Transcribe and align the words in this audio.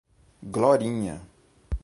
Glorinha 0.53 1.21